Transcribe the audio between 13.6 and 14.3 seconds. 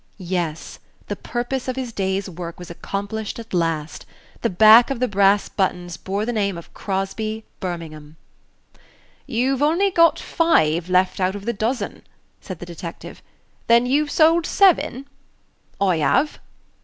"then you've